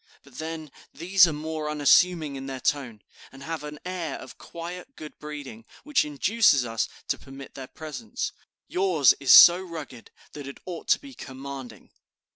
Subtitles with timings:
[0.23, 4.95] But then, these are more unassuming in their tone, and have an air of quiet
[4.95, 8.31] good breeding, which induces us to permit their presence.
[8.67, 11.91] Yours is so rugged that it ought to be commanding."